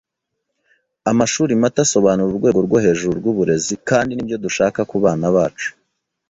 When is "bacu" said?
5.35-5.69